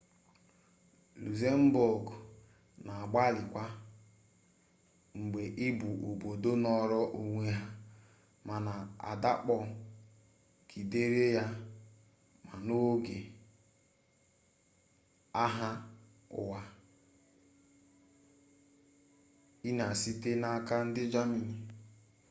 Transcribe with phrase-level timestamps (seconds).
[1.21, 2.05] luxembourg
[2.85, 3.63] na-agbalị kwa
[5.19, 7.65] mgbe ị bụ obodo nọrọ onwe ha
[8.47, 8.73] mana
[9.11, 9.55] adakpọ
[10.69, 11.45] gidere ya
[12.45, 13.17] ma n'oge
[15.43, 15.69] agha
[16.39, 16.59] ụwa
[19.67, 21.55] i na ii site n'aka ndị gamani